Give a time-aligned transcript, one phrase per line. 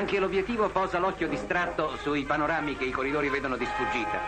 [0.00, 4.18] Anche l'obiettivo posa l'occhio distratto sui panorami che i corridori vedono di sfuggita.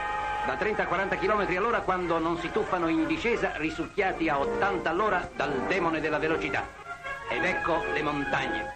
[0.45, 4.91] Da 30 a 40 km all'ora quando non si tuffano in discesa, risucchiati a 80
[4.91, 6.69] all'ora dal demone della velocità.
[7.31, 8.75] Ed ecco le montagne,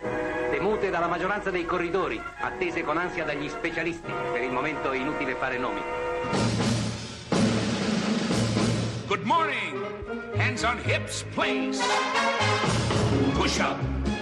[0.51, 4.11] temute dalla maggioranza dei corridori, attese con ansia dagli specialisti.
[4.33, 5.83] Per il momento è inutile fare nomi.
[9.07, 9.85] Good morning.
[10.39, 11.79] Hands on hips, please.
[13.35, 13.77] Push up,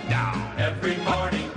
[0.09, 0.43] down.
[0.57, 1.49] Every morning,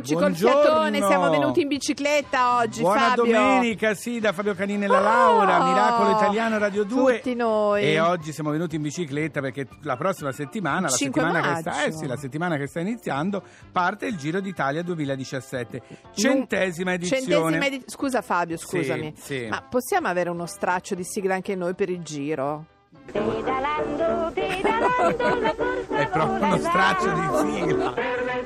[0.00, 0.60] Eccoci col Buongiorno.
[0.62, 3.24] fiatone, siamo venuti in bicicletta oggi, Buona Fabio.
[3.24, 7.16] domenica, sì, da Fabio Canini e la Oh, Laura, Miracolo Italiano Radio 2.
[7.16, 7.82] tutti noi.
[7.84, 11.84] E oggi siamo venuti in bicicletta perché la prossima settimana, la 5 settimana, che sta,
[11.84, 15.82] eh sì, la settimana che sta iniziando, parte il Giro d'Italia 2017.
[16.12, 17.22] Centesima edizione.
[17.26, 19.12] Centesima edi- Scusa Fabio, scusami.
[19.16, 19.46] Sì, sì.
[19.48, 22.64] Ma possiamo avere uno straccio di sigla anche noi per il giro?
[23.12, 27.94] Pedalando, pedalando, È proprio uno e straccio di sigla.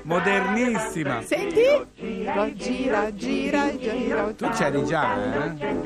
[0.02, 1.22] Modernissima.
[1.22, 1.62] Senti?
[1.94, 4.32] Gira, gira, gira, gira.
[4.34, 5.14] Tu c'eri già,
[5.54, 5.82] eh?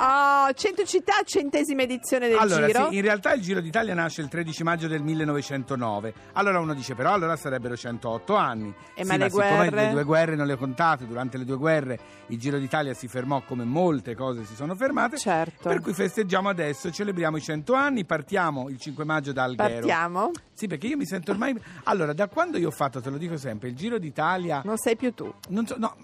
[0.00, 2.88] Oh, 100 città, centesima edizione del Allora, giro.
[2.90, 6.12] sì, in realtà il Giro d'Italia nasce il 13 maggio del 1909.
[6.34, 8.72] Allora uno dice, però allora sarebbero 108 anni.
[8.94, 9.84] Eh, Sì, ma le siccome guerre?
[9.86, 13.08] le due guerre non le ho contate, durante le due guerre il Giro d'Italia si
[13.08, 15.16] fermò come molte cose si sono fermate.
[15.16, 15.68] Certo.
[15.68, 19.86] Per cui festeggiamo adesso, celebriamo i 100 anni, partiamo il 5 maggio da Alghero.
[19.88, 20.30] Partiamo?
[20.52, 21.54] Sì, perché io mi sento ormai...
[21.84, 24.60] Allora, da quando io ho fatto, te lo dico sempre, il Giro d'Italia...
[24.64, 25.32] Non sei più tu.
[25.50, 25.94] Non so, no,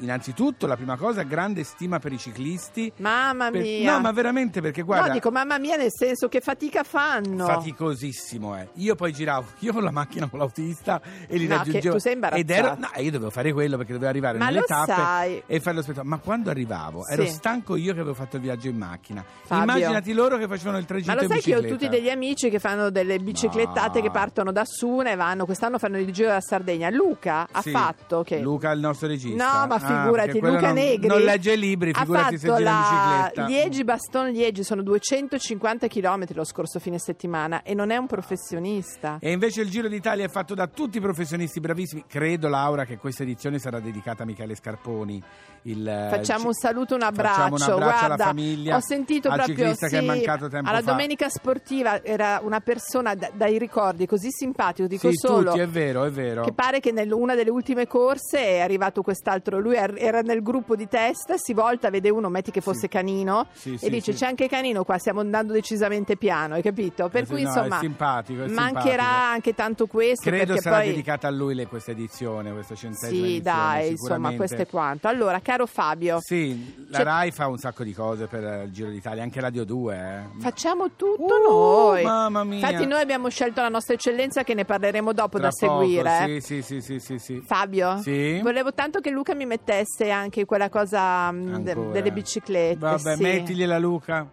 [0.00, 2.92] innanzitutto la prima cosa, grande stima per i ciclisti.
[2.98, 3.92] Mamma Per- mia.
[3.94, 5.08] No, ma veramente perché guarda...
[5.08, 7.46] No, dico mamma mia nel senso che fatica fanno.
[7.46, 8.68] faticosissimo eh.
[8.74, 12.12] io poi giravo io con la macchina con l'autista e li No, raggiungevo tu sei
[12.14, 12.52] imbarazzato.
[12.52, 15.42] ed ero no io dovevo fare quello perché dovevo arrivare Ma nelle lo tappe sai.
[15.46, 17.12] e fare lo spettacolo ma quando arrivavo Sì.
[17.12, 19.62] ero stanco io che avevo fatto il viaggio in macchina Fabio.
[19.76, 22.50] immaginati loro che facevano il Ma tragitto lo in sai che ho tutti degli amici
[22.50, 24.04] che fanno delle biciclettate No.
[24.04, 26.88] che partono da Suna e vanno, quest'anno fanno il giro della Sardegna.
[26.90, 27.70] Luca ha Sì.
[27.70, 28.38] fatto che...
[28.40, 31.58] Luca il nostro regista No, ma Ah, figurati, quello Luca non, Negri non legge i
[31.58, 36.98] libri ha figurati se gira in la bicicletta Liegi-Baston-Liegi, sono 250 km lo scorso fine
[36.98, 39.18] settimana e non è un professionista.
[39.20, 42.04] E invece il Giro d'Italia è fatto da tutti i professionisti bravissimi.
[42.06, 45.22] Credo, Laura, che questa edizione sarà dedicata a Michele Scarponi.
[45.62, 47.40] Il, eh, Facciamo ci- un saluto, un abbraccio.
[47.40, 48.76] Un abbraccio Guarda, alla famiglia.
[48.76, 50.90] Ho sentito al proprio ciclista che è sì, mancato tempo alla fa.
[50.92, 55.50] domenica sportiva era una persona da- dai ricordi così simpatico, dico Sì, solo.
[55.50, 56.42] tutti, è vero, è vero.
[56.44, 60.42] Che pare che in una delle ultime corse è arrivato quest'altro, lui er- era nel
[60.42, 62.88] gruppo di test, si volta, vede uno, metti che fosse Sì.
[62.88, 64.18] Canino, Sì, e sì, dice sì.
[64.18, 67.08] c'è anche Canino qua, stiamo andando decisamente piano, hai capito?
[67.08, 69.32] Per Eh sì, cui no, insomma è simpatico, è mancherà simpatico.
[69.32, 70.30] anche tanto questo.
[70.30, 70.86] Credo sarà poi...
[70.88, 73.40] dedicata a lui le- questa edizione, questa centesima Sì, edizione.
[73.58, 75.08] dai, insomma, questo è quanto.
[75.08, 78.90] Allora, caro Fabio, Sì, la C'è- RAI fa un sacco di cose per il Giro
[78.90, 79.96] d'Italia, anche Radio 2.
[79.96, 80.40] eh.
[80.40, 82.02] Facciamo tutto Uh, noi.
[82.02, 82.56] mamma mia.
[82.68, 86.02] Infatti, noi abbiamo scelto la nostra eccellenza che ne parleremo dopo Tra da seguire.
[86.18, 86.40] poco, eh.
[86.40, 87.40] Sì, sì, sì, sì, sì.
[87.46, 88.40] Fabio, Sì?
[88.42, 91.90] volevo tanto che Luca mi mettesse anche quella cosa mh, de- Ancora.
[91.92, 92.78] delle biciclette.
[92.78, 93.22] Vabbè, sì.
[93.22, 94.26] mettigliela Luca.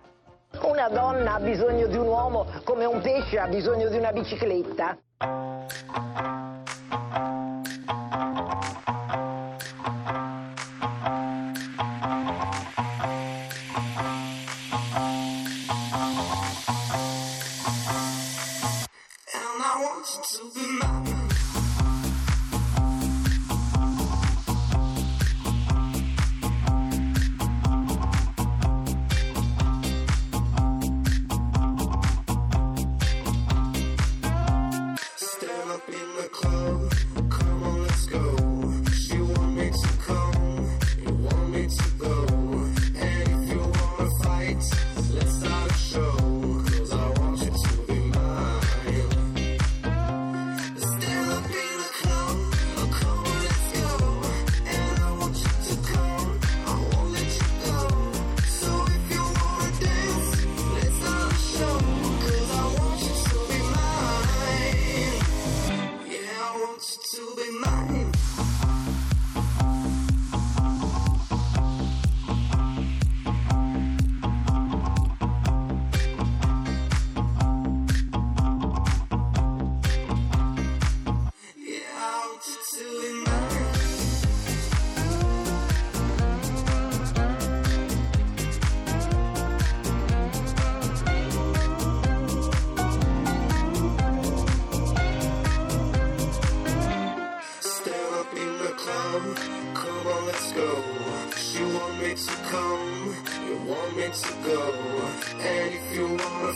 [0.61, 4.97] Una donna ha bisogno di un uomo come un pesce ha bisogno di una bicicletta.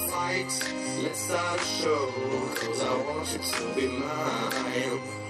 [0.10, 0.52] Fight,
[1.04, 2.12] let's start a show.
[2.56, 5.27] Cause I want you to be mine.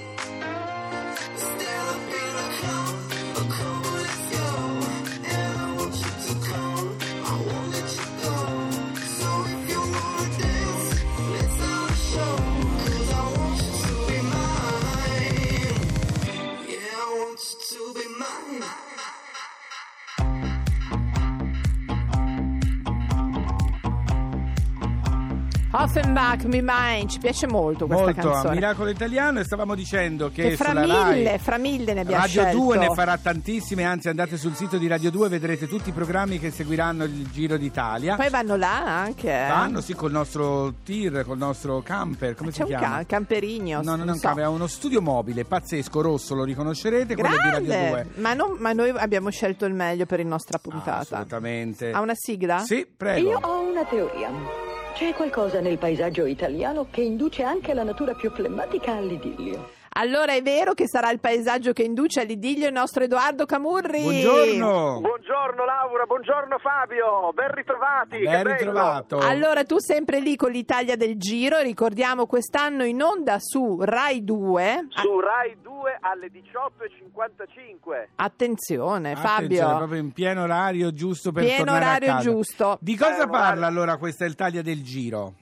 [25.79, 28.53] Offenbach, Mi Mind, ci piace molto questa Molto, canzone.
[28.56, 30.81] Miracolo Italiano e stavamo dicendo che, che fra sulla
[31.12, 32.57] mille, Rai fra mille ne abbiamo Radio scelto.
[32.57, 35.91] 2 ne farà tantissime, anzi andate sul sito di Radio 2 e vedrete tutti i
[35.91, 38.15] programmi che seguiranno il Giro d'Italia.
[38.15, 39.31] Poi vanno là anche.
[39.31, 39.47] eh.
[39.47, 42.97] Vanno sì col nostro tir, col nostro camper, come C'è si un chiama?
[42.97, 43.81] ca- camperigno.
[43.83, 44.27] No, non è un so.
[44.27, 47.77] camper, è uno studio mobile pazzesco, rosso, lo riconoscerete, quello di Radio 2.
[47.77, 51.00] Grande, ma, non- ma noi abbiamo scelto il meglio per la nostra puntata.
[51.00, 51.91] Assolutamente.
[51.91, 52.59] Ha una sigla?
[52.59, 53.29] Sì, prego.
[53.29, 54.67] Io ho una teoria.
[54.98, 59.76] C'è qualcosa nel paesaggio italiano che induce anche la natura più flemmatica all'idillio.
[60.00, 64.04] Allora è vero che sarà il paesaggio che induce all'idillio il nostro Edoardo Camurri.
[64.04, 65.00] Buongiorno.
[65.02, 68.20] Buongiorno Laura, buongiorno Fabio, ben ritrovati.
[68.20, 69.18] Ben ritrovato.
[69.18, 74.88] Allora tu sempre lì con l'Italia del Giro, ricordiamo quest'anno in onda su Rai 2.
[74.90, 78.10] Su Rai 2 alle 18.55.
[78.18, 79.78] Attenzione Attenzione, Fabio.
[79.78, 82.78] proprio in pieno orario giusto per Pieno tornare a orario giusto.
[82.82, 85.34] Di cosa Eh, parla orario- allora questa Italia del Giro?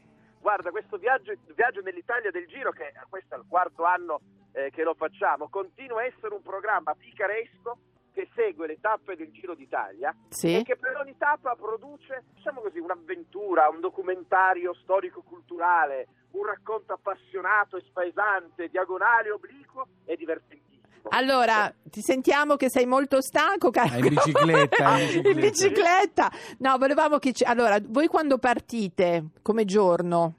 [0.46, 4.22] Guarda, questo viaggio, viaggio nell'Italia del Giro, che questo è il quarto anno
[4.52, 7.80] eh, che lo facciamo, continua a essere un programma picaresco
[8.14, 10.60] che segue le tappe del Giro d'Italia Sì.
[10.60, 17.78] e che per ogni tappa produce, diciamo così, un'avventura, un documentario storico-culturale, un racconto appassionato
[17.78, 20.65] e spaesante, diagonale, obliquo e divertentissimo.
[21.10, 23.96] Allora, ti sentiamo che sei molto stanco, caro.
[23.98, 25.30] In bicicletta, in bicicletta.
[25.30, 26.32] In bicicletta.
[26.60, 27.44] No, volevamo che ci...
[27.44, 30.36] Allora, voi quando partite, come giorno?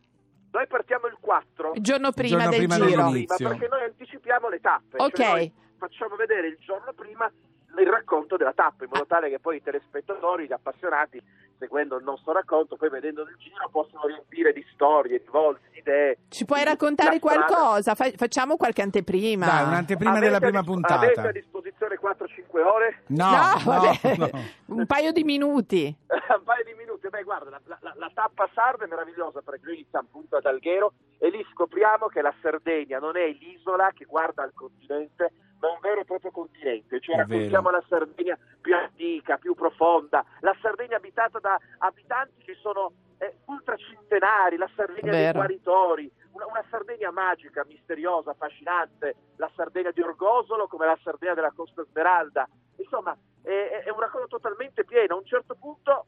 [0.51, 1.73] Noi partiamo il 4.
[1.75, 3.11] Il giorno prima giorno del prima giro.
[3.11, 4.97] prima perché noi anticipiamo le tappe.
[4.97, 5.17] Ok.
[5.17, 7.31] Cioè noi facciamo vedere il giorno prima
[7.79, 11.23] il racconto della tappa in modo tale che poi i telespettatori, gli appassionati,
[11.59, 15.79] seguendo il nostro racconto, poi vedendo il giro, possono riempire di storie, di volti, di
[15.79, 16.19] idee.
[16.29, 17.95] Ci puoi raccontare qualcosa?
[17.95, 19.47] Fa- facciamo qualche anteprima.
[19.47, 20.95] Dai, un'anteprima Avete della prima dis- puntata.
[21.01, 23.03] Avete a disposizione 4-5 ore?
[23.09, 24.17] No, No, no, vabbè.
[24.17, 24.31] no.
[24.77, 25.85] Un paio di minuti.
[26.09, 27.09] un paio di minuti.
[27.09, 30.93] Beh, guarda, la, la- la tappa sarda è meravigliosa perché noi iniziamo appunto ad Alghero
[31.19, 35.31] e lì scopriamo che la Sardegna non è l'isola che guarda al continente,
[35.67, 37.01] ma un vero e proprio continente.
[37.01, 42.93] Cioè raccontiamo la Sardegna più antica, più profonda, la Sardegna abitata da abitanti che sono
[43.19, 45.39] eh, ultracentenari, la Sardegna dei Vero.
[45.39, 51.53] guaritori, una, una Sardegna magica, misteriosa, affascinante, la Sardegna di Orgosolo come la Sardegna della
[51.55, 52.49] Costa Smeralda.
[52.77, 55.15] Insomma, è, è un racconto totalmente pieno.
[55.15, 56.07] A un certo punto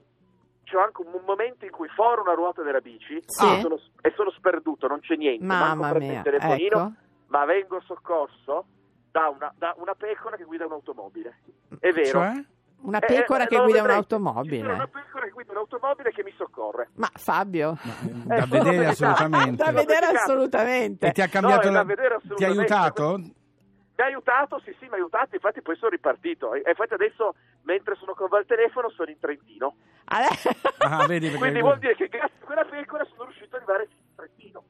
[0.65, 3.45] c'è anche un momento in cui foro una ruota della bici Sì.
[3.57, 6.93] e, sono, e sono sperduto, non c'è niente, Mamma manco mia, il telefonino, ecco.
[7.29, 8.67] ma vengo soccorso
[9.11, 11.39] da una, da una pecora che guida un'automobile.
[11.79, 12.09] È vero.
[12.09, 12.45] Cioè?
[12.81, 14.73] Una Eh, pecora eh, che guida sono un'automobile.
[14.73, 16.91] una pecora che guida un'automobile che mi soccorre.
[16.95, 17.77] Ma Fabio,
[18.25, 19.65] Da Eh, vedere sono assolutamente.
[19.65, 21.07] da vedere assolutamente.
[21.09, 21.83] E ti ha No, cambiato è da la...
[21.85, 22.17] vedere Ti ha
[22.49, 22.75] assolutamente.
[22.75, 23.17] aiutato?
[23.19, 26.55] Mi ha aiutato, sì sì, mi ha aiutato, infatti poi sono ripartito.
[26.55, 29.75] E infatti adesso, mentre sono con voi al telefono, sono in Trentino.
[30.05, 31.33] Ah, vedi.
[31.35, 34.65] Quindi vuol dire che grazie a quella pecora sono riuscito ad arrivare fino in Trentino.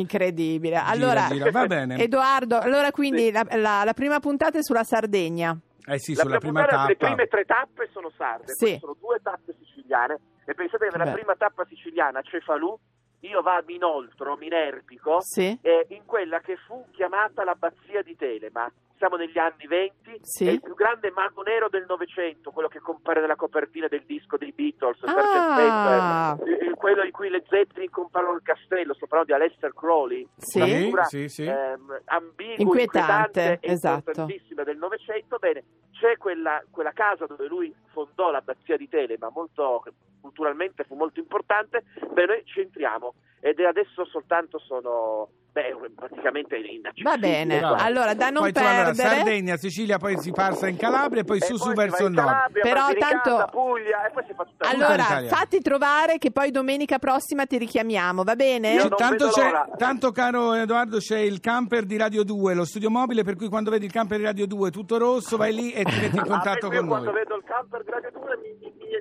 [0.00, 0.76] Incredibile.
[0.76, 1.96] Allora, gira, va bene.
[2.02, 5.56] Edoardo, allora quindi la, la- la prima puntata è sulla Sardegna.
[5.86, 6.94] Eh sì, La sulla prima Le tappa.
[6.94, 8.76] prime tre tappe sono sarde, Sì.
[8.78, 10.18] sono due tappe siciliane.
[10.44, 11.16] E pensate che nella Beh.
[11.16, 12.78] prima tappa siciliana, Cefalù,
[13.20, 15.58] io vado a Minoltro, Minerpico, Sì.
[15.62, 18.70] eh, in quella che fu chiamata l'abbazia di Telema.
[18.96, 20.48] Siamo negli anni 20, Sì.
[20.48, 24.36] è il più grande mago nero del Novecento, quello che compare nella copertina del disco
[24.36, 26.36] dei Beatles, Ah.
[26.36, 30.26] Pepper, eh, quello in cui le Zeppelin comparono il castello, sto parlando di Aleister Crowley,
[30.36, 30.58] Sì.
[30.58, 31.44] una figura sì, sì.
[31.44, 33.98] ehm, ambigua, Inquietante, e esatto.
[34.10, 35.38] importantissima del Novecento.
[35.38, 39.84] Bene, c'è quella, quella casa dove lui fondò l'abbazia di Telema, molto
[40.20, 41.84] culturalmente fu molto importante.
[42.12, 47.10] Beh, noi ci entriamo ed adesso soltanto sono beh, praticamente inaccessibile.
[47.10, 47.58] Va bene.
[47.60, 47.74] Bravo.
[47.78, 49.08] Allora, da non poi tu, allora, perdere.
[49.08, 52.12] Sardegna, Sicilia, poi si passa in Calabria e poi E su poi su verso il
[52.12, 52.52] nord.
[52.60, 56.98] Però tanto- Puglia e poi si fa tutta la Allora, fatti trovare che poi domenica
[56.98, 58.72] prossima ti richiamiamo, va bene?
[58.74, 59.68] Io tanto, vedo c'è, l'ora.
[59.76, 63.70] tanto caro Edoardo c'è il camper di Radio 2, lo studio mobile per cui quando
[63.70, 66.26] vedi il camper di Radio 2 tutto rosso vai lì e ti metti in Ah,
[66.26, 67.14] contatto con quando noi.
[67.14, 68.17] vedo il camper di Radio 2 mi, mi- mi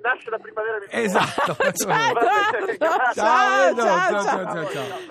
[0.08, 1.58] nasce la primavera di Esatto.
[3.14, 4.68] ciao,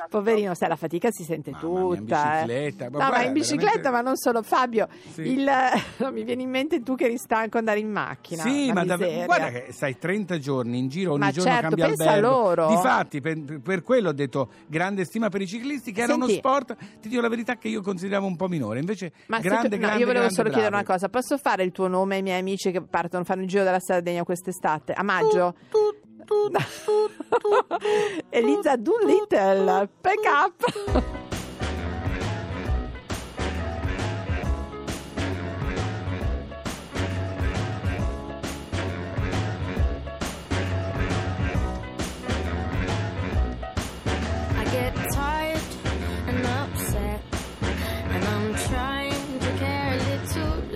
[0.08, 1.96] Poverino, sai, la fatica si sente tutta.
[1.96, 4.42] In bicicletta, ma in bicicletta, ma non solo.
[4.42, 8.42] Fabio, mi viene in mente tu che eri stanco andare in macchina.
[8.42, 12.28] Sì, ma guarda che stai 30 giorni in giro, ogni giorno certo, cambia albergo.
[12.28, 12.68] loro.
[12.68, 16.76] Difatti, per, per quello ho detto grande stima per i ciclisti, che era uno sport,
[17.00, 18.78] ti dico la verità, che io consideravo un po' minore.
[18.78, 21.08] Invece, ma grande, grande, io volevo solo chiedere una cosa.
[21.08, 24.22] Posso fare il tuo nome ai miei amici che partono, fanno il giro della Sardegna
[24.22, 24.85] quest'estate?
[24.86, 25.54] Niente, a maggio.
[28.30, 30.54] Elisa Doolittle, pick up.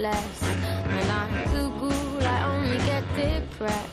[0.01, 0.43] less.
[0.43, 3.90] When I Google, I only get depressed.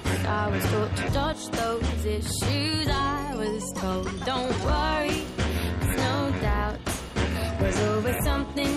[0.48, 2.88] I was taught to dodge those issues.
[2.88, 6.80] I was told, don't worry, there's no doubt.
[7.60, 8.77] There's always something